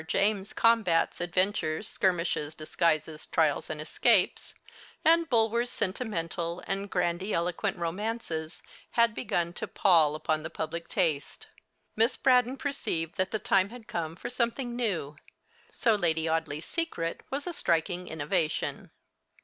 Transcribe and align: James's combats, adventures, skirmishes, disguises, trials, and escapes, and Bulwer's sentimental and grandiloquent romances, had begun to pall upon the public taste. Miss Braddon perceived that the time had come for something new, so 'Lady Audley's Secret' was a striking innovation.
James's 0.07 0.51
combats, 0.51 1.21
adventures, 1.21 1.87
skirmishes, 1.87 2.55
disguises, 2.55 3.27
trials, 3.27 3.69
and 3.69 3.79
escapes, 3.79 4.55
and 5.05 5.29
Bulwer's 5.29 5.69
sentimental 5.69 6.63
and 6.65 6.89
grandiloquent 6.89 7.77
romances, 7.77 8.63
had 8.93 9.13
begun 9.13 9.53
to 9.53 9.67
pall 9.67 10.15
upon 10.15 10.41
the 10.41 10.49
public 10.49 10.87
taste. 10.87 11.45
Miss 11.95 12.17
Braddon 12.17 12.57
perceived 12.57 13.13
that 13.17 13.29
the 13.29 13.37
time 13.37 13.69
had 13.69 13.87
come 13.87 14.15
for 14.15 14.31
something 14.31 14.75
new, 14.75 15.17
so 15.69 15.93
'Lady 15.93 16.27
Audley's 16.27 16.65
Secret' 16.65 17.21
was 17.29 17.45
a 17.45 17.53
striking 17.53 18.07
innovation. 18.07 18.89